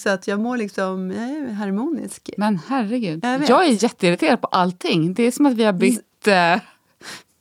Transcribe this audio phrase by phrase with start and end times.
[0.00, 2.30] Så att jag mår liksom, jag är harmonisk.
[2.36, 5.14] Men herregud, Jag jag, är jätteirriterad på allting.
[5.14, 6.26] Det är som att vi har bytt...
[6.26, 6.56] eh,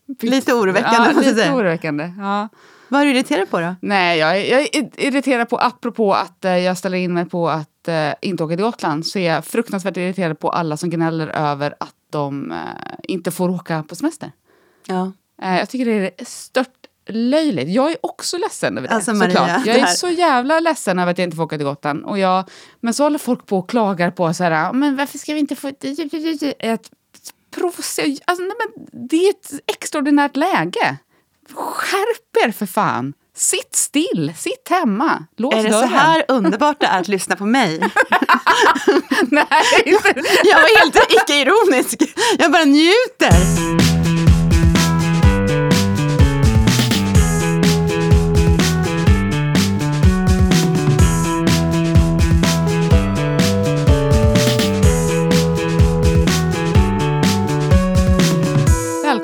[0.07, 2.13] bytt Lite oroväckande, ja, lite oroväckande.
[2.17, 2.49] Ja.
[2.87, 3.75] Vad är du irriterad på då?
[3.81, 7.49] Nej, jag är, jag är irriterad på, apropå att eh, jag ställer in mig på
[7.49, 11.27] att eh, inte åka till Gotland, så är jag fruktansvärt irriterad på alla som gnäller
[11.27, 12.53] över att de
[13.03, 14.31] inte får åka på semester.
[14.85, 15.11] Ja.
[15.41, 16.78] Jag tycker det är stört
[17.11, 17.69] löjligt.
[17.69, 19.65] Jag är också ledsen över det, Alltså, Maria, såklart.
[19.65, 22.05] Jag är så jävla ledsen över att jag inte får åka till Gotland.
[22.05, 22.49] Och jag,
[22.81, 25.55] men så håller folk på och klagar på så här, men varför ska vi inte
[25.55, 25.67] få...
[25.67, 26.89] Ett
[27.55, 30.97] provocer- alltså, nej, men det är ett extraordinärt läge.
[31.53, 33.13] Skärp er för fan!
[33.35, 35.89] Sitt still, sitt hemma, lås Är det dörren.
[35.89, 37.79] så här underbart det är att lyssna på mig?
[39.31, 39.45] Nej,
[39.85, 40.13] inte.
[40.43, 42.01] Jag var helt icke-ironisk.
[42.39, 43.88] Jag bara njuter.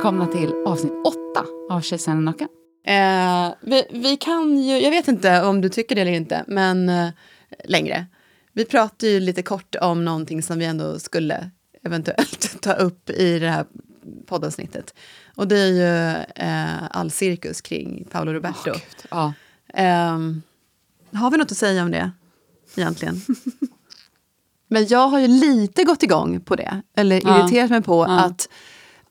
[0.05, 2.47] Välkomna till avsnitt åtta av Kejsaren naken.
[2.85, 6.89] Eh, vi, vi kan ju, jag vet inte om du tycker det eller inte, men
[6.89, 7.09] eh,
[7.63, 8.05] längre.
[8.53, 11.49] Vi pratade ju lite kort om någonting som vi ändå skulle
[11.83, 13.65] eventuellt ta upp i det här
[14.25, 14.93] poddavsnittet.
[15.35, 18.73] Och det är ju eh, all cirkus kring Paolo Roberto.
[19.11, 19.33] Ja.
[19.73, 20.41] Ehm,
[21.13, 22.11] har vi något att säga om det
[22.75, 23.21] egentligen?
[24.67, 27.39] Men jag har ju lite gått igång på det, eller Ja.
[27.39, 28.19] irriterat mig på Ja.
[28.19, 28.49] att,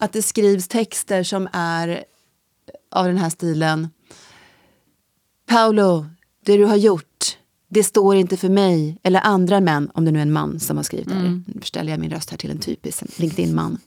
[0.04, 2.04] att det skrivs texter som är
[2.90, 3.88] av den här stilen.
[5.46, 6.06] Paolo,
[6.44, 7.38] det du har gjort,
[7.68, 10.76] det står inte för mig eller andra män, om det nu är en man som
[10.76, 11.42] har skrivit det här.
[11.46, 13.78] Nu förställer jag min röst här till en typisk LinkedIn-man.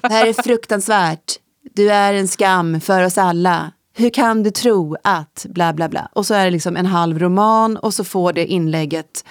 [0.00, 1.38] Det här är fruktansvärt.
[1.74, 3.72] Du är en skam för oss alla.
[3.94, 6.08] Hur kan du tro att bla bla bla.
[6.12, 9.24] Och så är det liksom en halv roman och så får det inlägget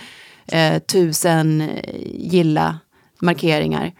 [0.48, 2.80] eh, tusen eh, gilla
[3.20, 3.94] markeringar.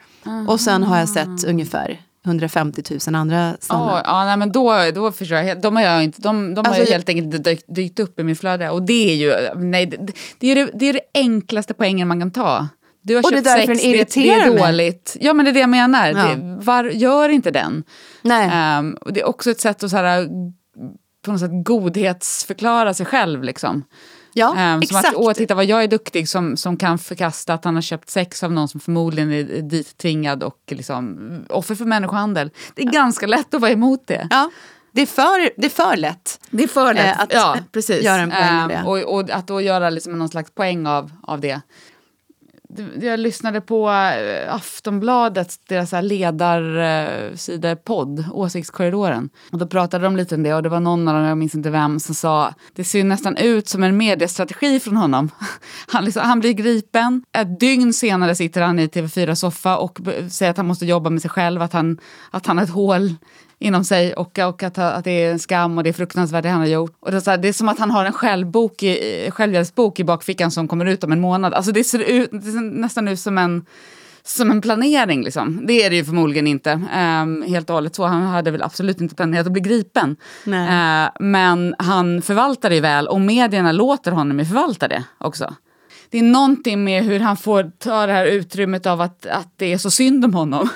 [0.48, 3.92] Och sen har jag sett ungefär 150 000 andra sådana.
[3.92, 5.62] Ja, ja nej, men då, då förstår jag.
[5.62, 8.24] De har, jag inte, de, de har Alltså, ju helt enkelt dykt, dykt upp i
[8.24, 8.70] min flöde.
[8.70, 12.20] Och det är ju nej, det, det, är det, det är det enklaste poängen man
[12.20, 12.68] kan ta.
[13.02, 14.60] Du har Och det köpt därför sex, det, det är mig.
[14.60, 15.18] dåligt.
[15.20, 16.08] Ja, men det är det jag menar.
[16.08, 16.36] Ja.
[16.36, 17.84] Det, var, gör inte den.
[18.22, 18.50] Nej.
[18.54, 20.28] Ehm, och det är också ett sätt att så här,
[21.26, 23.44] på något sätt godhetsförklara sig själv.
[23.44, 23.84] Liksom.
[24.34, 25.08] Ja, Ehm, som exakt.
[25.16, 28.10] att, åh, titta vad jag är duktig som, som kan förkasta att han har köpt
[28.10, 31.18] sex av någon som förmodligen är dittvingad och liksom,
[31.50, 32.52] offer för människohandel.
[32.76, 34.28] Det är ganska lätt att vara emot det.
[34.30, 34.52] Ja,
[34.92, 36.40] det är för, det är för lätt.
[36.50, 37.06] Det är för lätt.
[37.06, 38.04] Eh, att ja, precis.
[38.04, 38.76] göra en poäng av det.
[38.76, 41.62] Ehm, och, och att då göra liksom någon slags poäng av, av det.
[43.02, 49.30] Jag lyssnade på eh, Aftonbladets deras ledarsidepodd, eh, Åsiktskorridoren.
[49.52, 51.56] Och då pratade de lite om det och det var någon av dem, jag minns
[51.56, 55.30] inte vem, som sa det ser nästan ut som en mediestrategi från honom.
[55.88, 60.00] Han, liksom, han blir gripen, ett dygn senare sitter han i TV4-soffa och
[60.30, 61.98] säger att han måste jobba med sig själv, att han,
[62.32, 63.16] att han har ett hål
[63.62, 66.50] inom sig och, och att, att det är en skam och det är fruktansvärt det
[66.50, 66.96] han har gjort.
[67.00, 70.00] Och det, är så här, det är som att han har en självbok i, självhjälpsbok
[70.00, 71.54] i bakfickan som kommer ut om en månad.
[71.54, 73.66] Alltså det ser, ut, det ser nästan ut som en,
[74.24, 75.24] som en planering.
[75.24, 75.62] Liksom.
[75.68, 76.82] Det är det ju förmodligen inte.
[76.94, 78.06] ehm, helt och hållet så.
[78.06, 80.16] Han hade väl absolut inte planerat att bli gripen.
[80.46, 85.56] Eh, men han förvaltar det väl och medierna låter honom ju förvalta det också.
[86.10, 89.74] Det är någonting med hur han får ta det här utrymmet av att, att det
[89.74, 90.70] är så synd om honom.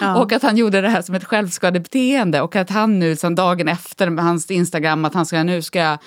[0.00, 0.16] Ja.
[0.22, 3.68] Och att han gjorde det här som ett självskadebeteende och att han nu sen dagen
[3.68, 5.98] efter med hans Instagram att han ska nu ska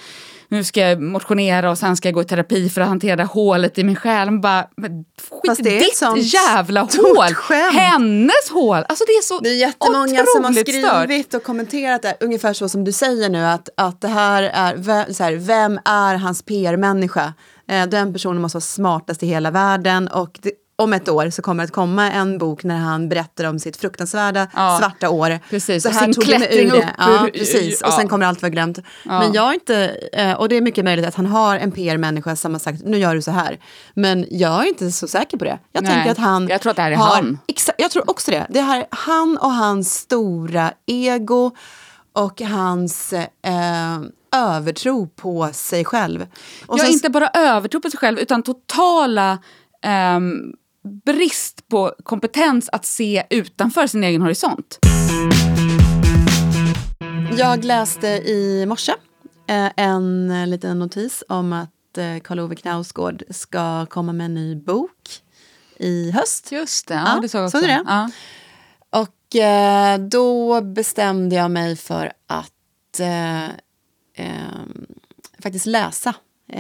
[0.52, 3.24] nu ska jag motionera och sen ska jag gå i terapi för att hantera det
[3.24, 4.32] hålet i min själ.
[4.32, 4.92] Man bara, men
[5.32, 7.34] skit Fast det är ditt sånt jävla hål!
[7.34, 7.74] skämt.
[7.74, 8.84] Hennes hål!
[8.90, 11.04] Alltså det är så Det är jättemånga som har otroligt stört.
[11.04, 15.14] skrivit och kommenterat det, ungefär så som du säger nu, att, att det här är,
[15.14, 17.34] så här, vem är hans PR-människa?
[17.68, 20.52] Eh, den personen måste vara smartast i hela världen och det,
[20.84, 23.78] om ett år så kommer det att komma en bok när han berättar om sitt
[23.78, 25.40] fruktansvärda Ja, svarta år.
[25.50, 25.84] precis.
[25.84, 26.78] Så här sin tog klättring ur det.
[26.78, 27.80] upp Ja, ur- precis.
[27.82, 27.88] ja.
[27.88, 28.80] Och sen kommer allt vara glömt.
[29.06, 32.52] Men jag inte, eh, och det är mycket möjligt att han har en PR-människa som
[32.54, 33.60] har sagt nu gör du så här.
[33.94, 35.60] Men jag är inte så säker på det.
[35.72, 37.40] Jag Nej, tänker att han jag tror att det här är har, han.
[37.48, 38.46] Exa- jag tror också det.
[38.50, 41.52] Det här är han och hans stora ego
[42.14, 43.22] och hans eh,
[44.36, 46.28] övertro på sig själv.
[46.66, 49.38] Och Jag sen- inte bara övertro på sig själv utan totala
[49.84, 50.34] ehm,
[51.06, 54.80] brist på kompetens att se utanför sin egen horisont.
[57.38, 58.92] Jag läste i morse
[59.48, 64.34] eh, en eh, liten notis om att eh, Karl Ove Knausgård ska komma med en
[64.34, 65.22] ny bok
[65.78, 66.52] i höst.
[66.52, 67.68] Just det, ja, Ja, det såg jag såg också.
[67.68, 67.84] du det?
[67.88, 68.10] Ja.
[68.90, 73.46] Och eh, då bestämde jag mig för att eh,
[74.26, 74.62] eh,
[75.40, 76.14] faktiskt läsa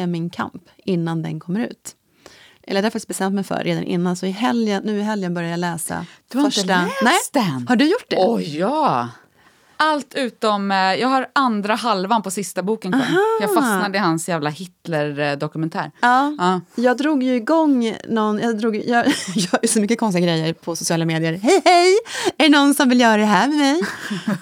[0.07, 1.95] Min kamp innan den kommer ut.
[2.71, 4.15] Eller jag faktiskt bestämt mig för redan innan.
[4.15, 6.06] Så i helgen, nu i helgen börjar jag läsa.
[6.31, 6.62] Du har inte
[7.03, 7.45] läst Nej.
[7.45, 7.68] den?
[7.68, 8.15] Har du gjort det?
[8.19, 9.09] Oj, ja!
[9.77, 10.71] Allt utom...
[10.71, 13.01] eh, Jag har andra halvan på sista boken kvar.
[13.41, 15.91] Jag fastnade i hans jävla Hitler-dokumentär.
[16.01, 16.35] Ja.
[16.39, 16.62] Ja.
[16.75, 20.75] Jag drog ju igång någon, jag, drog, jag gör ju så mycket konstiga grejer på
[20.75, 21.33] sociala medier.
[21.33, 21.97] Hej hej,
[22.38, 23.81] är det någon som vill göra det här med mig?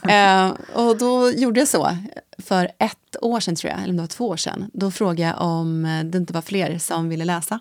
[0.47, 0.53] eh,
[0.85, 1.97] och då gjorde jag så
[2.43, 4.69] för ett år sedan tror jag, eller om det var två år sedan.
[4.73, 7.59] Då frågade jag om eh, det inte var fler som ville läsa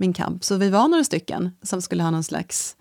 [0.00, 0.44] Min kamp.
[0.44, 2.76] Så vi var några stycken som skulle ha någon slags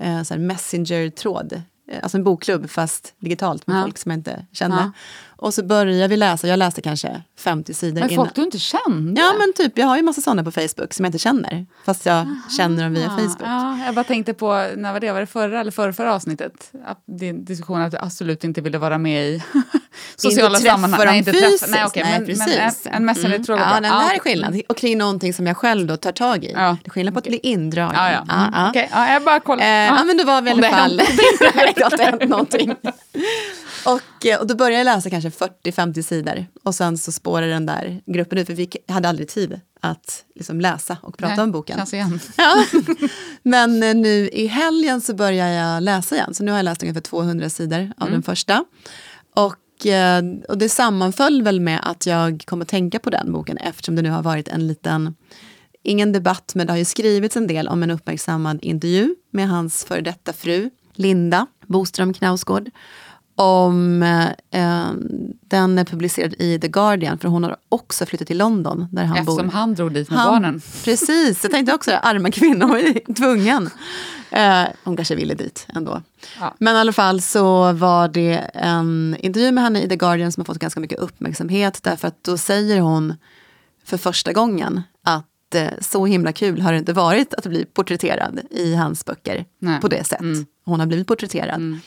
[0.00, 1.52] eh, messenger-tråd.
[1.52, 3.82] Eh, Alltså en bokklubb fast digitalt med Ja.
[3.82, 4.76] folk som jag inte kände.
[4.76, 4.92] Ja.
[5.40, 8.24] Och så började vi läsa, jag läste kanske 50 sidor Men innan.
[8.26, 9.20] folk du inte kände?
[9.20, 11.66] Ja men typ, jag har ju massa sådana på Facebook som jag inte känner.
[11.84, 12.26] Fast jag
[12.56, 13.36] känner dem via Facebook.
[13.44, 16.70] Ja, jag bara tänkte på, när var det, var det förra eller förra, förra avsnittet?
[16.86, 19.42] Att Din diskussion att du absolut inte ville vara med i
[20.16, 20.98] sociala sammanhang.
[21.00, 21.58] dem Nej, inte fysiskt.
[21.64, 21.76] träffa.
[21.76, 22.86] Nej, okej, Nej, men, men precis.
[22.86, 23.58] en, en messenger-tråd.
[23.58, 23.90] Ja, var den bra.
[24.00, 24.14] där Ja.
[24.14, 24.60] är skillnad.
[24.68, 26.52] Och kring någonting som jag själv då tar tag i.
[26.52, 26.76] Ja.
[26.82, 27.94] Det är skillnad på att bli indragen.
[27.94, 28.24] Ja, ja.
[28.28, 28.68] Ja, ja.
[28.70, 29.62] Okej, ja, jag bara kollar.
[29.64, 30.96] Eh, ja, men då var vi i alla det fall...
[31.40, 32.74] Det har inte hänt någonting.
[33.94, 36.46] Och, eh, och då började jag läsa kanske 40-50 sidor.
[36.62, 40.60] Och sen så spårade den där gruppen ut, för vi hade aldrig tid att liksom
[40.60, 41.80] läsa och prata Nej, om boken.
[42.36, 42.64] Ja.
[43.42, 46.34] Men eh, nu i helgen så börjar jag läsa igen.
[46.34, 48.64] Så nu har jag läst ungefär 200 sidor av den första.
[49.34, 53.56] Och, eh, och det sammanföll väl med att jag kom att tänka på den boken
[53.56, 55.14] eftersom det nu har varit en liten,
[55.82, 59.84] ingen debatt, men det har ju skrivits en del om en uppmärksammad intervju med hans
[59.84, 62.70] före detta fru Linda Boström Knausgård.
[63.40, 64.02] Om,
[64.50, 64.90] eh,
[65.40, 69.24] den är publicerad i The Guardian, för hon har också flyttat till London där han
[69.24, 69.32] bor.
[69.34, 70.60] Eftersom han drog dit med Han- barnen.
[70.84, 71.98] Precis, jag tänkte också det.
[71.98, 73.70] Arma kvinna, hon tvungen.
[74.30, 76.02] Eh, hon kanske ville dit ändå.
[76.40, 76.54] Ja.
[76.58, 80.40] Men i alla fall så var det en intervju med henne i The Guardian som
[80.40, 81.82] har fått ganska mycket uppmärksamhet.
[81.82, 83.14] Därför att då säger hon
[83.84, 88.40] för första gången att eh, så himla kul har det inte varit att bli porträtterad
[88.50, 89.80] i hans böcker Nej.
[89.80, 90.20] på det sätt
[90.64, 91.78] hon har blivit porträtterad.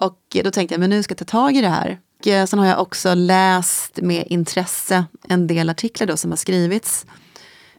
[0.00, 1.98] Och då tänkte jag, men nu ska jag ta tag i det här.
[2.20, 6.36] Och eh, sen har jag också läst med intresse en del artiklar då som har
[6.36, 7.06] skrivits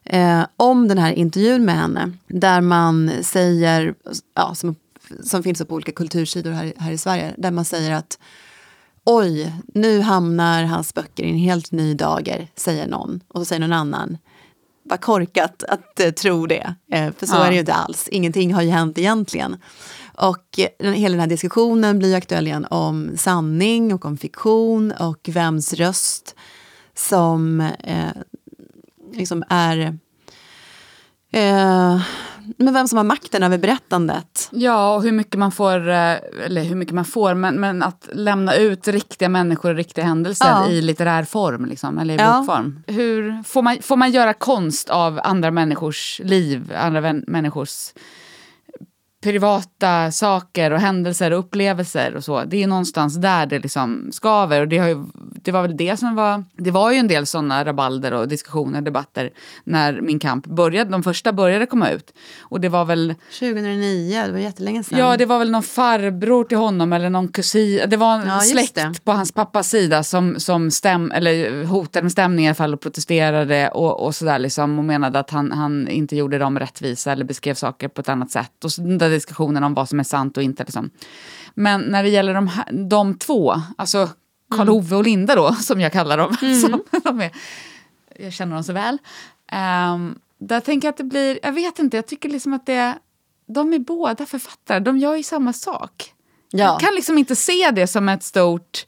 [0.03, 2.11] eh, om den här intervjun med henne.
[2.27, 3.93] Där man säger,
[4.35, 4.75] ja, som,
[5.23, 8.19] som finns på olika kultursidor här, här i Sverige, där man säger att
[9.03, 13.21] oj, nu hamnar hans böcker i en helt ny dager, säger någon.
[13.27, 14.17] Och så säger någon annan,
[14.83, 16.75] vad korkat att eh, tro det.
[16.91, 17.43] Eh, för så Ja.
[17.45, 19.57] är det ju inte alls, ingenting har ju hänt egentligen.
[20.17, 25.29] Och den, hela den här diskussionen blir aktuell igen om sanning och om fiktion och
[25.33, 26.35] vems röst
[26.95, 28.09] som eh,
[29.13, 29.97] liksom är...
[31.33, 32.01] Eh,
[32.57, 34.49] men vem som har makten över berättandet.
[34.51, 36.15] Ja, och hur mycket man får, eh,
[36.45, 40.47] eller hur mycket man får, men, men att lämna ut riktiga människor och riktiga händelser
[40.47, 40.67] Ja.
[40.69, 42.37] i litterär form, liksom, eller i Ja.
[42.37, 42.83] bokform.
[42.87, 47.93] Hur, får, man, får man göra konst av andra människors liv, andra människors
[49.21, 52.43] privata saker och händelser och upplevelser och så.
[52.43, 54.61] Det är någonstans där det liksom skaver.
[54.61, 55.05] Och det, har ju,
[55.41, 56.43] det var väl det som var...
[56.57, 59.29] Det var ju en del sådana rabalder och diskussioner, debatter
[59.63, 60.89] när Min kamp började.
[60.91, 62.13] De första började komma ut.
[62.39, 63.15] Och det var väl...
[63.39, 64.99] 2009, det var jättelänge sedan.
[64.99, 67.81] Ja, det var väl någon farbror till honom eller någon kusin.
[67.87, 68.93] Det var en Ja, släkt det.
[69.03, 72.81] på hans pappas sida som, som stäm, eller hotade med stämning i alla fall och
[72.81, 77.25] protesterade och, och sådär liksom och menade att han, han inte gjorde dem rättvisa eller
[77.25, 78.63] beskrev saker på ett annat sätt.
[78.63, 80.63] Och så diskussionen om vad som är sant och inte.
[80.63, 80.89] Liksom.
[81.53, 84.09] Men när det gäller de, här, de två, alltså
[84.55, 87.31] Karl-Ove och Linda då, som jag kallar dem, som de är,
[88.19, 88.97] jag känner dem så väl.
[89.51, 92.95] Ehm, där tänker jag att det blir, jag vet inte, jag tycker liksom att det,
[93.47, 96.13] de är båda författare, de gör ju samma sak.
[96.51, 96.65] Ja.
[96.65, 98.85] Jag kan liksom inte se det som ett stort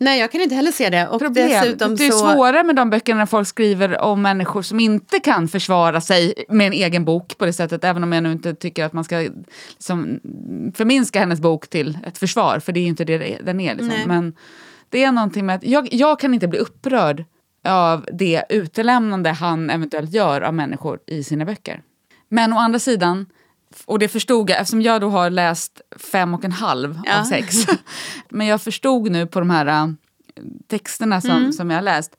[0.00, 1.08] Nej, jag kan inte heller se det.
[1.08, 1.48] Och problem.
[1.48, 2.18] dessutom det är så...
[2.18, 6.66] svårare med de böckerna när folk skriver om människor som inte kan försvara sig med
[6.66, 7.84] en egen bok på det sättet.
[7.84, 10.20] Även om jag nu inte tycker att man ska liksom,
[10.74, 13.74] förminska hennes bok till ett försvar, för det är ju inte det den är.
[13.74, 14.02] Liksom.
[14.06, 14.34] Men
[14.88, 17.24] det är någonting med att jag, jag kan inte bli upprörd
[17.64, 21.82] av det utelämnande han eventuellt gör av människor i sina böcker.
[22.28, 23.26] Men å andra sidan,
[23.84, 25.80] och det förstod jag eftersom jag då har läst
[26.12, 27.20] fem och en halv Ja.
[27.20, 27.56] av sex.
[28.30, 29.86] Men jag förstod nu på de här äh,
[30.70, 31.52] texterna som, Mm.
[31.52, 32.12] som jag har läst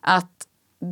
[0.00, 0.30] att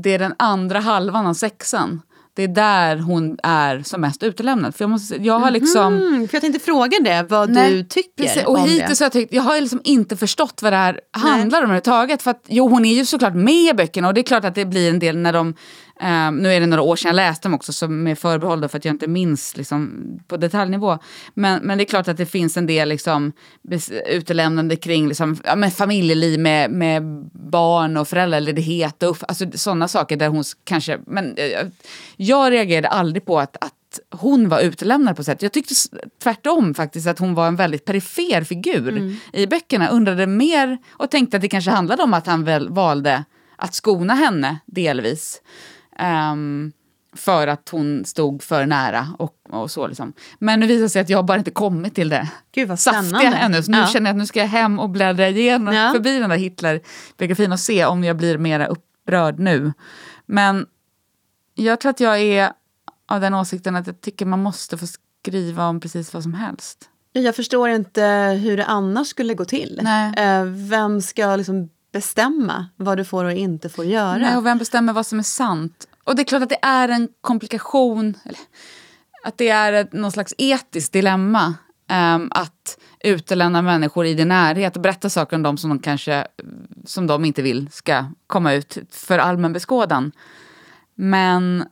[0.03, 2.03] det är den andra halvan av sexan.
[2.35, 4.75] Det är där hon är som mest utelämnad.
[4.75, 5.95] För jag, måste, jag har liksom...
[5.97, 9.05] Mm, för jag tänkte fråga det, vad Nej, du tycker Precis, och om hittills det.
[9.05, 12.23] jag tyckt, jag har liksom inte förstått vad det här handlar om överhuvudtaget.
[12.23, 14.55] För att, jo, hon är ju såklart med i böckerna och det är klart att
[14.55, 15.55] det blir en del när de
[16.01, 18.79] Um, nu är det några år sedan jag läste dem också, som med förbehåll för
[18.79, 20.99] att jag inte minns liksom, på detaljnivå.
[21.35, 23.33] Men, men det är klart att det finns en del liksom,
[24.07, 27.03] utelämnande kring liksom, ja, med familjeliv med, med
[27.33, 30.99] barn och föräldraledighet och alltså, sådana saker där hon kanske...
[31.07, 31.71] Men jag,
[32.17, 33.75] jag reagerade aldrig på att, att
[34.11, 35.43] hon var utelämnad på sätt.
[35.43, 35.75] Jag tyckte
[36.23, 39.17] tvärtom faktiskt att hon var en väldigt perifer figur mm.
[39.33, 39.89] i böckerna.
[39.89, 43.25] Undrade mer och tänkte att det kanske handlade om att han väl valde
[43.57, 45.43] att skona henne delvis.
[46.03, 46.73] Um,
[47.13, 49.87] för att hon stod för nära och, och så.
[49.87, 50.13] Liksom.
[50.39, 53.39] Men nu visar det sig att jag bara inte kommit till det Gud, vad saftiga
[53.39, 53.63] ännu.
[53.63, 53.87] Så nu ja.
[53.87, 55.93] känner jag att nu ska jag hem och bläddra igenom ja.
[55.93, 59.73] förbi den där Hitler-biografin och se om jag blir mer upprörd nu.
[60.27, 60.67] Men
[61.55, 62.53] jag tror att jag är
[63.09, 64.87] av den åsikten att jag tycker man måste få
[65.23, 66.91] skriva om precis vad som helst.
[67.13, 68.05] Jag förstår inte
[68.43, 69.81] hur det annars skulle gå till.
[69.83, 70.15] Nej.
[70.17, 74.17] Eh, vem ska liksom bestämma vad du får och inte får göra?
[74.17, 75.88] Nej, och vem bestämmer vad som är sant?
[76.09, 78.41] Och det är klart att det är en komplikation, eller,
[79.25, 81.55] att det är ett, någon slags etiskt dilemma
[81.91, 86.27] um, att utelämna människor i din närhet och berätta saker om dem som de kanske
[86.85, 90.13] som de inte vill ska komma ut för allmän beskådan.
[90.95, 91.65] Men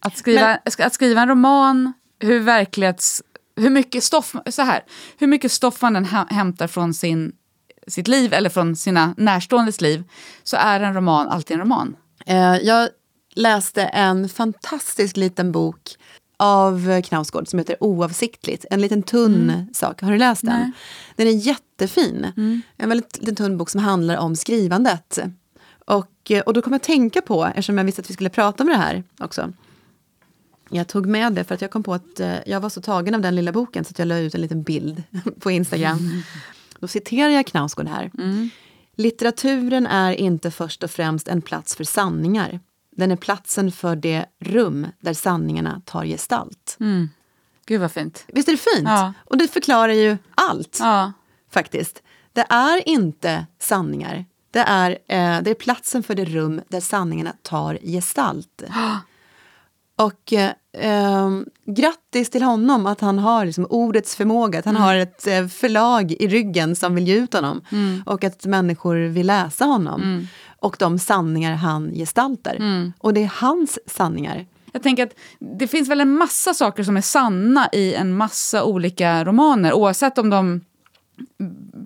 [0.00, 3.22] att skriva, Men, att skriva en roman, hur verklighets...
[3.56, 4.84] Hur mycket stoff, så här,
[5.18, 7.32] hur mycket stoff man den hämtar från sin,
[7.86, 10.04] sitt liv eller från sina närståendes liv
[10.42, 11.96] så är en roman alltid en roman.
[12.30, 12.88] Uh, jag
[13.34, 15.96] läste en fantastisk liten bok
[16.36, 18.64] av Knausgård som heter Oavsiktligt.
[18.70, 19.74] En liten tunn mm.
[19.74, 20.02] sak.
[20.02, 20.60] Har du läst den?
[20.60, 20.72] Nej.
[21.16, 22.32] Den är jättefin.
[22.36, 22.62] Mm.
[22.76, 25.18] En väldigt liten tunn bok som handlar om skrivandet.
[25.86, 28.62] Och, och då kom jag att tänka på, eftersom jag visste att vi skulle prata
[28.62, 29.52] om det här också,
[30.70, 33.14] jag tog med det för att jag kom på att eh, jag var så tagen
[33.14, 35.02] av den lilla boken så att jag la ut en liten bild
[35.40, 35.98] på Instagram.
[35.98, 36.22] Mm.
[36.78, 38.10] Då citerar jag Knausgård här.
[38.18, 38.50] Mm.
[38.96, 42.60] Litteraturen är inte först och främst en plats för sanningar.
[42.96, 46.76] Den är platsen för det rum där sanningarna tar gestalt.
[46.80, 47.08] Mm.
[47.66, 48.24] Gud vad fint.
[48.28, 48.88] Visst är det fint?
[48.88, 49.12] Ja.
[49.24, 50.78] Och det förklarar ju allt.
[50.80, 51.12] Ja.
[51.50, 52.02] Faktiskt.
[52.32, 54.24] Det är inte sanningar.
[54.50, 58.62] Det är, eh, det är platsen för det rum där sanningarna tar gestalt.
[59.96, 64.86] Och eh, ehm, grattis till honom att han har liksom, ordets förmåga, att han mm.
[64.86, 67.60] har ett eh, förlag i ryggen som vill ge ut honom.
[67.72, 68.02] Mm.
[68.06, 70.02] Och att människor vill läsa honom.
[70.02, 70.26] Mm.
[70.64, 72.54] Och de sanningar han gestaltar.
[72.54, 72.92] Mm.
[72.98, 74.46] Och det är hans sanningar.
[74.72, 78.64] Jag tänker att det finns väl en massa saker som är sanna i en massa
[78.64, 80.60] olika romaner oavsett om de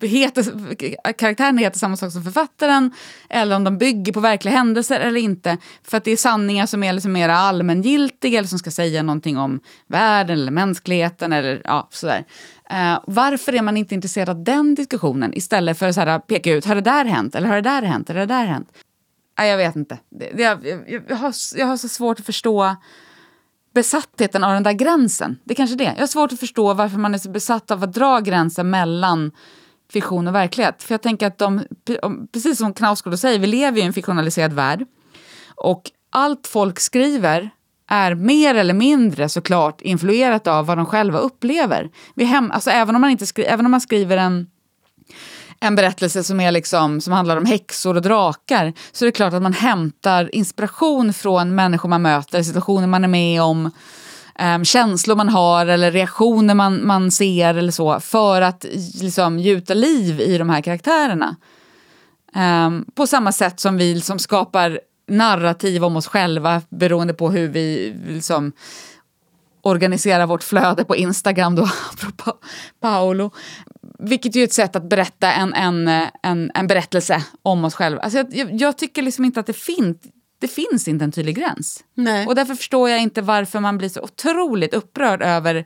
[0.03, 2.93] heter, karaktären heter samma sak som författaren
[3.29, 5.59] eller om de bygger på verkliga händelser eller inte.
[5.83, 9.39] För att det är sanningar som är liksom mer allmängiltiga eller som ska säga någonting
[9.39, 12.25] om världen eller mänskligheten eller ja, sådär.
[12.73, 16.75] Uh, varför är man inte intresserad av den diskussionen istället för att peka ut, har
[16.75, 18.69] det där hänt eller har det där hänt eller har det där hänt?
[19.41, 19.99] Uh, jag vet inte.
[20.11, 22.77] Det, det, jag, jag, jag, har, jag har så svårt att förstå
[23.79, 25.39] besattheten av den där gränsen.
[25.45, 25.85] Det är kanske det.
[25.85, 29.33] Jag har svårt att förstå varför man är så besatt av att dra gränsen mellan
[29.93, 30.83] fiktion och verklighet.
[30.83, 31.63] För jag tänker att de,
[32.33, 34.85] precis som Knausgård säger, vi lever i en fiktionaliserad värld.
[35.55, 37.51] Och allt folk skriver
[37.91, 41.91] är mer eller mindre såklart influerat av vad de själva upplever.
[42.15, 44.47] Vi hem, alltså även, om man inte skri, även om man skriver en
[45.61, 49.35] en berättelse som, är liksom, som handlar om häxor och drakar så är det klart
[49.35, 53.71] att man hämtar inspiration från människor man möter, situationer man är med om,
[54.43, 58.67] um, känslor man har eller reaktioner man, man ser eller så för att
[59.01, 61.37] liksom, gjuta liv i de här karaktärerna.
[62.35, 67.49] Um, på samma sätt som vi liksom skapar narrativ om oss själva beroende på hur
[67.49, 68.53] vi liksom,
[69.63, 71.63] organisera vårt flöde på Instagram då,
[71.93, 72.39] apropå
[72.81, 73.31] Paolo.
[73.99, 75.89] Vilket ju är ett sätt att berätta en, en,
[76.23, 78.01] en, en berättelse om oss själva.
[78.01, 79.97] Alltså jag, jag tycker liksom inte att det finns
[80.41, 81.85] det finns inte en tydlig gräns.
[81.95, 82.27] Nej.
[82.27, 85.65] Och därför förstår jag inte varför man blir så otroligt upprörd över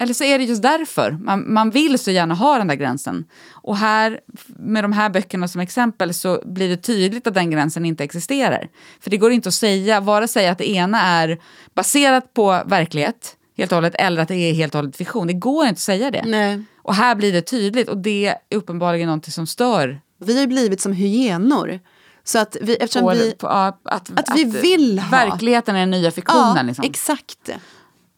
[0.00, 1.10] eller så är det just därför.
[1.10, 3.24] Man, man vill så gärna ha den där gränsen.
[3.52, 7.84] Och här, med de här böckerna som exempel så blir det tydligt att den gränsen
[7.84, 8.68] inte existerar.
[9.00, 11.38] För det går inte att säga, vare sig att det ena är
[11.74, 15.26] baserat på verklighet helt och hållet eller att det är helt och hållet fiktion.
[15.26, 16.24] Det går inte att säga det.
[16.26, 16.64] Nej.
[16.88, 20.00] Och här blir det tydligt och det är uppenbarligen något som stör.
[20.18, 21.80] Vi har blivit som hyenor.
[22.24, 25.10] Så att vi, eftersom på, vi, på, att, att, att, vi vill ha...
[25.10, 26.56] Verkligheten är den nya fiktionen.
[26.56, 26.84] Ja, liksom.
[26.84, 27.50] exakt.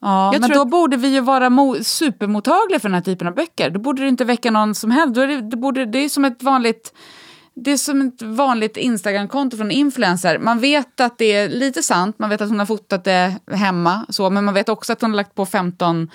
[0.01, 0.69] Ja, jag men då att...
[0.69, 1.49] borde vi ju vara
[1.83, 3.69] supermottagliga för den här typen av böcker.
[3.69, 5.15] Då borde det inte väcka någon som helst.
[5.15, 6.93] Då är det, det, borde, det är som ett vanligt
[7.53, 10.39] det är som ett vanligt Instagram-konto från influencer.
[10.39, 14.05] Man vet att det är lite sant, man vet att hon har fotat det hemma,
[14.09, 16.09] så, men man vet också att hon har lagt på 15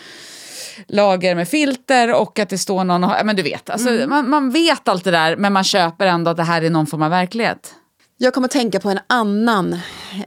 [0.88, 3.00] lager med filter och att det står någon...
[3.26, 4.10] Men du vet, alltså, mm.
[4.10, 6.86] man, man vet allt det där men man köper ändå att det här är någon
[6.86, 7.74] form av verklighet.
[8.18, 9.72] Jag kommer att tänka på en annan,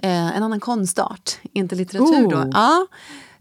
[0.02, 2.30] eh, en annan konstart, inte litteratur Oh.
[2.30, 2.50] då.
[2.54, 2.88] Ja.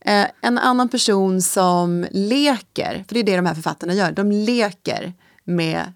[0.00, 4.32] Eh, en annan person som leker, för det är det de här författarna gör, de
[4.32, 5.12] leker
[5.44, 5.92] med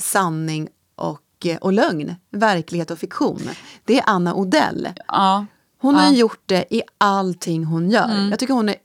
[0.00, 3.50] sanning och, eh, och lögn, verklighet och fiktion.
[3.84, 4.88] Det är Anna Odell.
[5.08, 5.46] Ja.
[5.80, 6.10] Hon har Ja.
[6.12, 8.28] ju gjort det i allting hon gör.
[8.30, 8.76] Jag tycker hon är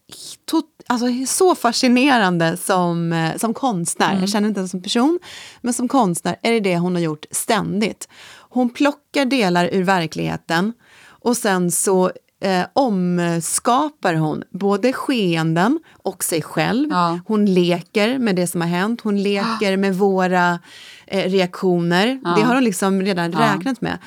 [0.92, 4.20] alltså, så fascinerande som, eh, som konstnär.
[4.20, 5.20] Jag känner inte henne som person,
[5.62, 8.08] men som konstnär är det det hon har gjort ständigt.
[8.50, 16.42] Hon plockar delar ur verkligheten och sen så eh, omskapar hon både skeenden och sig
[16.42, 16.90] själv.
[16.90, 17.20] Ja.
[17.26, 20.60] Hon leker med det som har hänt, hon leker med våra
[21.08, 22.36] eh, reaktioner.
[22.36, 23.98] Det har hon liksom redan räknat med.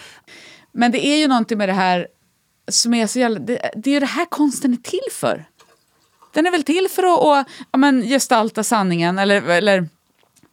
[0.72, 2.06] Men det är ju någonting med det här
[2.68, 3.38] som är så jävla...
[3.38, 5.44] Det, det är ju det här konsten är till för.
[6.34, 9.88] Den är väl till för att, att ja, men, gestalta sanningen, eller, eller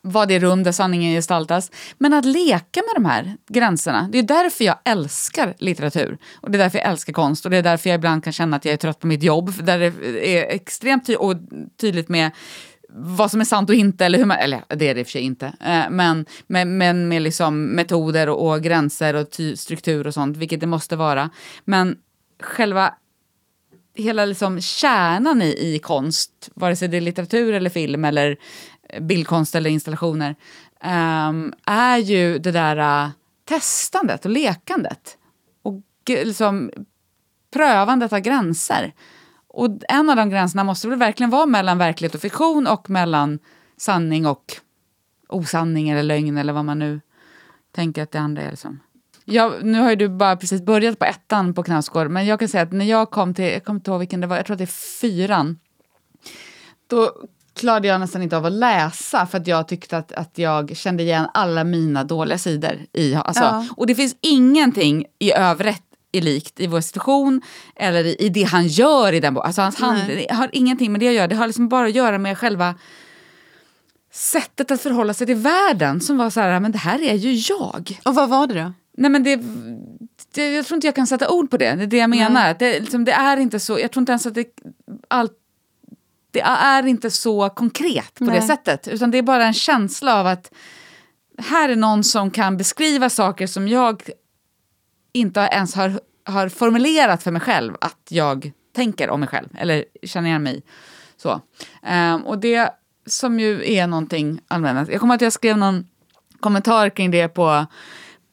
[0.02, 1.72] vara det rum där sanningen gestaltas.
[1.98, 6.18] Men att leka med de här gränserna, det är därför jag älskar litteratur.
[6.42, 8.58] Och det är därför jag älskar konst och det är därför jag ibland kan känna
[8.58, 9.54] att jag är trött på mitt jobb.
[9.64, 11.36] Där det är extremt ty och
[11.82, 12.32] tydligt med
[12.94, 15.08] vad som är sant och inte, eller hur man, eller det är det i och
[15.08, 20.08] för sig inte, eh, men, men, men med liksom metoder och, och gränser och struktur
[20.08, 21.30] och sånt, vilket det måste vara.
[21.66, 21.98] Men
[22.42, 22.94] själva
[23.96, 28.38] hela liksom kärnan i, i konst, vare sig det är litteratur eller film eller
[28.90, 30.36] eh, bildkonst eller installationer,
[31.30, 33.12] um, är ju det där uh,
[33.46, 35.18] testandet och lekandet.
[35.64, 36.72] Och liksom
[37.54, 38.94] prövandet av gränser.
[39.48, 43.40] Och en av de gränserna måste väl verkligen vara mellan verklighet och fiktion och mellan
[43.78, 44.56] sanning och
[45.30, 47.02] osanning eller lögn eller vad man nu
[47.72, 48.52] tänker att det andra är.
[48.52, 48.80] Liksom.
[49.32, 52.48] Jag, nu har ju du bara precis börjat på ettan på Knausgård, men jag kan
[52.48, 54.54] säga att när jag kom till, jag kommer inte ihåg vilken det var, jag tror
[54.54, 55.60] att det är fyran,
[56.88, 57.12] då
[57.54, 61.04] klarade jag nästan inte av att läsa för att jag tyckte att, att jag kände
[61.04, 62.80] igen alla mina dåliga sidor.
[62.94, 63.66] I, alltså, Ja.
[63.78, 67.42] Och det finns ingenting i övrigt i likt i vår situation
[67.76, 69.48] eller i, i det han gör i den boken.
[69.48, 72.18] Alltså hans hand, har ingenting med det att göra, det har liksom bara att göra
[72.18, 72.76] med själva
[74.12, 77.34] sättet att förhålla sig till världen som var så här, men det här är ju
[77.34, 78.00] jag.
[78.06, 78.74] Och vad var det då?
[79.02, 79.36] Nej men det,
[80.34, 82.56] det, jag tror inte jag kan sätta ord på det, det är det jag menar.
[82.60, 84.46] Det, liksom, det är inte så, jag tror inte ens att det,
[85.08, 85.32] allt,
[86.32, 88.48] det är inte så konkret på det Nej.
[88.48, 88.88] sättet.
[88.88, 90.52] Utan det är bara en känsla av att
[91.38, 94.10] här är någon som kan beskriva saker som jag
[95.14, 99.86] inte ens har, har formulerat för mig själv att jag tänker om mig själv eller
[100.04, 100.64] känner igen mig.
[101.18, 101.42] Så.
[101.84, 102.70] Ehm, och det
[103.06, 104.90] som ju är någonting allmänt.
[104.90, 105.88] Jag kommer att jag skrev någon
[106.40, 107.66] kommentar kring det på,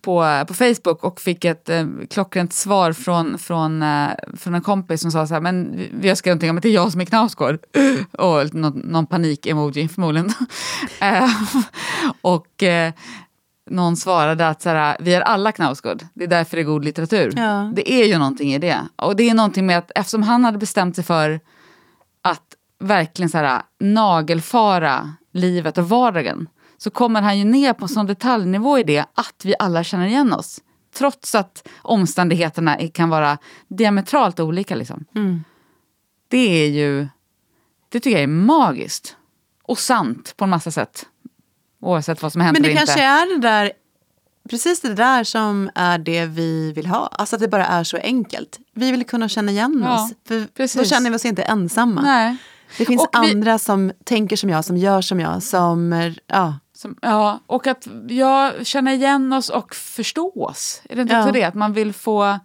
[0.08, 5.00] på, på Facebook och fick ett eh, klockrent svar från, från, eh, från en kompis
[5.00, 7.04] som sa så här, men har skrivit någonting om att det är jag som är
[7.04, 7.58] Knausgård.
[8.12, 10.32] och någon, någon panik-emoji förmodligen.
[11.00, 11.30] Eh,
[12.20, 12.92] och eh,
[13.70, 16.84] någon svarade att så här, vi är alla Knausgård, det är därför det är god
[16.84, 17.32] litteratur.
[17.36, 17.72] Ja.
[17.76, 18.78] Det är ju någonting i det.
[18.96, 21.40] Och det är någonting med att eftersom han hade bestämt sig för
[22.22, 27.88] att verkligen så här, nagelfara livet och vardagen så kommer han ju ner på en
[27.88, 30.60] sån detaljnivå i det att vi alla känner igen oss.
[30.94, 33.38] Trots att omständigheterna kan vara
[33.68, 34.74] diametralt olika.
[34.74, 35.04] Liksom.
[35.14, 35.44] Mm.
[36.28, 37.08] Det är ju,
[37.88, 39.16] det tycker jag är magiskt.
[39.62, 41.06] Och sant på en massa sätt.
[41.80, 43.02] Oavsett vad som händer Men det kanske inte.
[43.02, 43.72] är det där,
[44.50, 47.06] precis det där som är det vi vill ha.
[47.06, 48.58] Alltså att det bara är så enkelt.
[48.74, 50.12] Vi vill kunna känna igen Ja, oss.
[50.26, 52.02] För då känner vi oss inte ensamma.
[52.02, 52.36] Nej.
[52.78, 55.92] Det finns vi- andra som tänker som jag, som gör som jag, som...
[56.26, 56.54] Ja.
[56.78, 60.82] Som, ja, och att jag känner igen oss och förstå oss.
[60.88, 61.20] Är det inte Ja.
[61.20, 61.44] också det?
[61.44, 62.38] Att man vill få...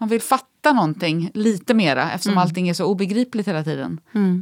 [0.00, 4.00] Man vill fatta någonting lite mera eftersom allting är så obegripligt hela tiden.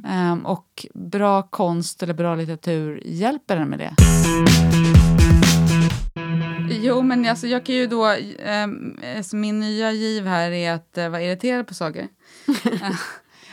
[0.09, 3.95] Ehm, och bra konst eller bra litteratur hjälper en med det.
[6.71, 8.05] Jo, men alltså, jag kan ju då...
[9.17, 12.09] alltså, min nya giv här är att uh, vara irriterad på saker.
[12.83, 12.97] Eh,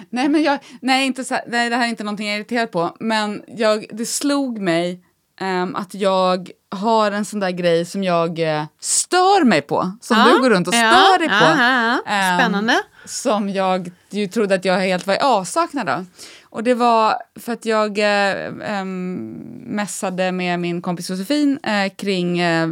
[0.10, 2.71] nej, men jag, nej, inte så, nej, det här är inte någonting jag är irriterad
[2.71, 2.97] på.
[3.00, 5.04] Men jag, det slog mig
[5.39, 9.91] ehm, att jag har en sån där grej som jag eh, stör mig på.
[10.02, 11.34] Som du går runt och stör dig på.
[11.34, 12.12] Ja, ja.
[12.12, 12.82] Ehm, Spännande.
[13.06, 16.06] som jag ju trodde att jag helt var i avsaknad av.
[16.50, 19.26] Och det var för att jag eh, ehm,
[19.65, 22.69] messade med min kompis Josefin eh, kring, eh,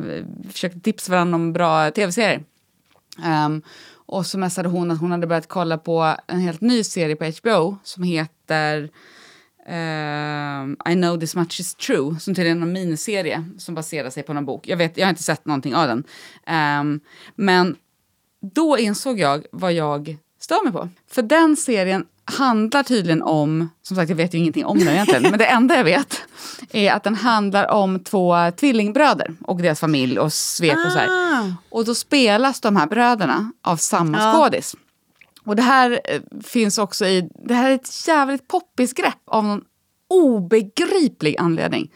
[0.51, 2.43] försökte tipsa varandra om bra tv-serier.
[3.23, 3.61] Ehm,
[4.07, 7.25] och så messade hon att hon hade börjat kolla på en helt ny serie på
[7.25, 8.89] HBO som heter
[9.69, 14.23] ehm, I know this much is true, som tydligen är en miniserie som baserar sig
[14.23, 14.67] på en bok.
[14.67, 16.03] Jag, vet, jag har inte sett någonting av den.
[16.47, 16.99] Ehm,
[17.35, 17.75] men
[18.53, 20.89] då insåg jag vad jag stör mig på.
[21.11, 25.21] För den serien handlar tydligen om, som sagt jag vet ju ingenting om den egentligen,
[25.21, 26.21] men det enda jag vet
[26.71, 31.07] är att den handlar om två tvillingbröder och deras familj och svek och så här.
[31.09, 31.53] Ah.
[31.69, 34.33] Och då spelas de här bröderna av samma Ja.
[34.33, 34.75] skådis.
[35.45, 39.61] Och det här eh, finns också i, det här är ett jävligt poppisgrepp av någon
[40.09, 41.91] obegriplig anledning.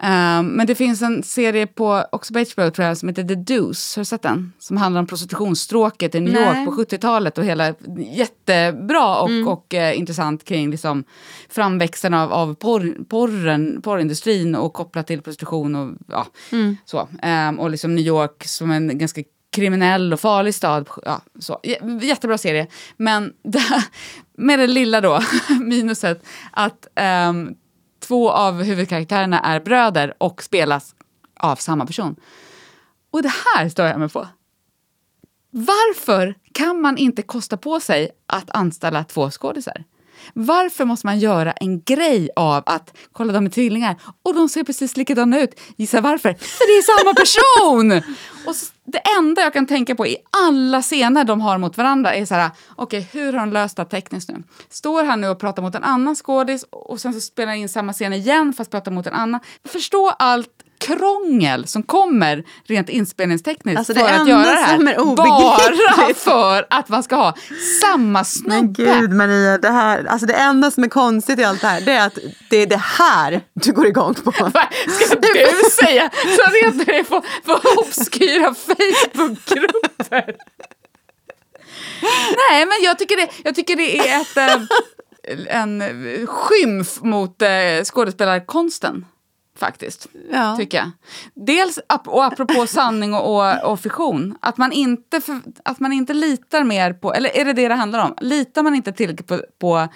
[0.00, 3.34] Ehm, men det finns en serie på också på HBO tror jag som heter The
[3.34, 4.52] Deuce, har du sett den?
[4.58, 6.42] Som handlar om prostitutionsstråket i New Nej.
[6.42, 7.74] York på 70-talet och hela
[8.12, 9.48] jättebra och, Mm.
[9.48, 11.04] och eh, intressant kring liksom
[11.48, 16.76] framväxten av, av porr, porren, porrindustrin och kopplat till prostitution och ja, Mm.
[16.84, 17.08] så.
[17.22, 19.22] Ehm, och liksom New York som en ganska
[19.56, 20.88] kriminell och farlig stad.
[21.04, 21.60] Ja, så.
[21.62, 22.66] J- Jättebra serie.
[22.96, 23.84] Men det,
[24.32, 25.20] med det lilla då,
[25.60, 26.86] minuset, att
[27.28, 27.54] um,
[28.00, 30.94] två av huvudkaraktärerna är bröder och spelas
[31.40, 32.16] av samma person.
[33.10, 34.28] Och det här står jag med på.
[35.50, 39.84] Varför kan man inte kosta på sig att anställa två skådisar?
[40.34, 44.64] Varför måste man göra en grej av att kolla de är tvillingar och de ser
[44.64, 45.60] precis likadana ut?
[45.76, 46.34] Gissa varför?
[46.34, 48.02] För det är samma person!
[48.46, 52.14] och så, det enda jag kan tänka på i alla scener de har mot varandra
[52.14, 54.42] är så här, okej hur har de löst det tekniskt nu?
[54.70, 57.68] Står han nu och pratar mot en annan skådis och sen så spelar han in
[57.68, 59.40] samma scen igen fast pratar mot en annan.
[59.64, 60.55] Förstå allt
[60.86, 65.16] krångel som kommer rent inspelningstekniskt Alltså, för att göra det här.
[65.16, 67.34] Bara för att man ska ha
[67.80, 68.84] samma Men snubbe.
[68.84, 71.92] gud Maria, det, här, alltså det enda som är konstigt i allt det här det
[71.92, 72.18] är att
[72.50, 74.32] det är det här du går igång på.
[74.88, 76.10] Ska du säga?
[76.12, 80.36] Så retar dig på, på obskyra Facebookgrupper.
[82.50, 85.82] Nej, men jag tycker det, jag tycker det är ett, eh, en
[86.26, 87.48] skymf mot eh,
[87.84, 89.04] skådespelarkonsten.
[89.56, 90.56] Faktiskt, Ja.
[90.56, 90.90] tycker jag.
[91.34, 96.14] Dels, och apropå sanning och, och, och fiktion, att man, inte för, att man inte
[96.14, 98.14] litar mer på, eller är det det det handlar om?
[98.20, 99.88] Litar man inte tillräckligt på, på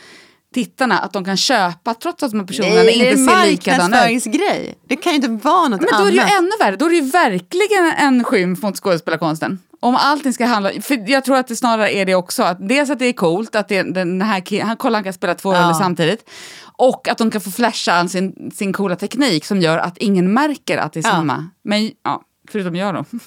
[0.54, 3.18] tittarna, att de kan köpa, trots att de här personerna Nej, det inte är en
[3.18, 3.90] ser likadana ut?
[3.90, 4.74] marknadsföringsgrej.
[4.88, 6.14] Det kan ju inte vara något Men då är annat.
[6.14, 6.76] det ju ännu värre.
[6.76, 9.58] Då är det ju verkligen en skymf mot skådespelarkonsten.
[9.82, 10.70] Om allting ska handla...
[10.82, 12.42] För jag tror att det snarare är det också.
[12.42, 15.12] Att dels att det är coolt att det, den här killen, han, kolla, han kan
[15.12, 15.62] spela två Ja.
[15.62, 16.30] roller samtidigt.
[16.76, 20.32] Och att de kan få flasha all sin, sin coola teknik som gör att ingen
[20.32, 21.10] märker att det är Ja.
[21.10, 21.48] samma.
[21.64, 23.04] Men ja, förutom jag då.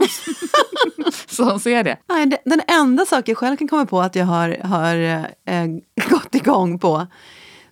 [1.27, 1.97] Så de ser det.
[2.09, 5.63] Nej, det- den enda sak jag själv kan komma på att jag har, har eh,
[6.34, 7.08] gått igång på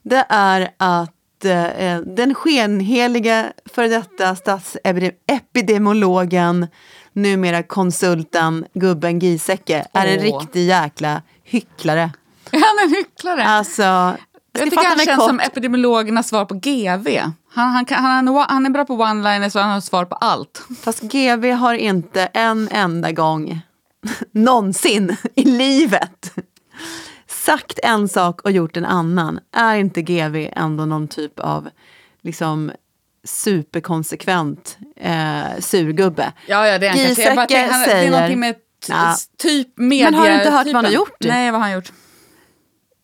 [0.04, 6.68] det är att eh, den skenheliga före detta statsepidemiologen,
[7.14, 10.24] numera konsulten, gubben Giesecke, är en Åh.
[10.40, 12.02] riktig jäkla hycklare.
[12.52, 13.44] Är han en hycklare?
[13.44, 14.18] Alltså, jag
[14.64, 15.28] tycker han känns kort.
[15.28, 17.08] som epidemiologernas svar på GV.
[17.54, 20.16] Han, han, kan, han, är- han är bra på one-liners och han har svar på
[20.16, 20.62] allt.
[20.82, 23.62] Fast GV har inte en enda gång
[24.32, 26.34] någonsin i livet
[27.46, 29.40] sagt en sak och gjort en annan.
[29.56, 31.70] Är inte GV ändå någon typ av
[32.22, 32.72] liksom
[33.24, 36.34] superkonsekvent eh, surgubbe?
[36.48, 37.24] Ja, ja, det är han kanske.
[37.24, 38.56] Jag bara tänker, han, Det är säger- någonting med
[38.88, 39.16] Ja.
[39.38, 40.94] typ media Men har du inte hört vad han har typen.
[41.00, 41.16] gjort?
[41.20, 41.92] Nej, vad har han gjort?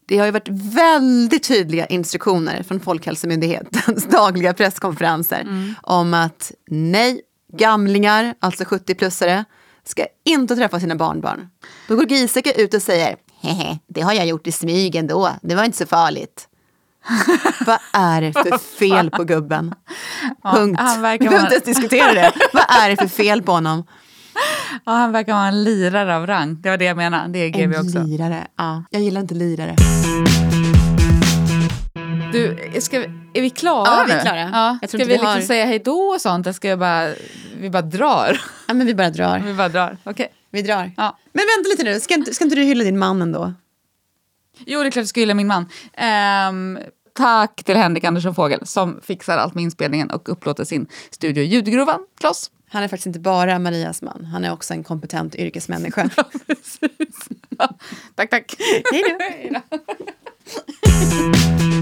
[0.08, 5.74] Det har ju varit väldigt tydliga instruktioner från Folkhälsomyndighetens dagliga presskonferenser Mm.
[5.82, 7.22] om att nej,
[7.54, 9.46] gamlingar, alltså 70-plussare,
[9.84, 11.48] ska inte träffa sina barnbarn.
[11.88, 15.56] Då går Giesecke ut och säger hehe, det har jag gjort i smyg ändå, det
[15.56, 16.48] var inte så farligt.
[17.66, 19.76] Vad är det för fel på gubben?
[20.54, 20.80] Punkt.
[20.80, 22.32] han verkar Vi behöver inte ens diskutera det.
[22.54, 23.84] Vad är det för fel på honom?
[24.86, 26.62] Ja, han verkar vara en lirare av rang.
[26.62, 27.34] Det var det jag menade.
[27.34, 28.04] Det är GV En också.
[28.04, 28.48] lirare.
[28.58, 29.76] Ja, jag gillar inte lirare.
[32.32, 34.22] Du, ska vi, är vi klara Ja, vi är nu?
[34.22, 34.40] klara.
[34.54, 34.78] Ja.
[34.82, 36.46] Jag Ska tror vi vi liksom har- säga hej då och sånt?
[36.48, 37.10] Eller ska jag bara,
[37.60, 38.42] vi bara drar?
[38.68, 39.40] Ja, men vi bara drar.
[39.40, 39.98] Vi bara drar.
[40.04, 40.28] Okej.
[40.52, 40.92] Vi drar.
[40.98, 41.18] Ja.
[41.34, 43.54] Men vänta lite nu, ska inte, ska inte du hylla din man ändå?
[44.66, 45.66] Jo, det är klart jag ska hylla min man.
[45.94, 46.80] Ehm,
[47.14, 52.00] tack till Henrik Andersson Fågel som fixar allt med inspelningen och upplåter sin studio Ljudgrovan
[52.20, 52.52] till oss.
[52.70, 56.10] Han är faktiskt inte bara Marias man, han är också en kompetent yrkesmänniska.
[56.48, 57.30] Precis.
[58.16, 58.56] tack, tack.
[58.58, 58.64] Då.
[58.92, 59.88] Hej då.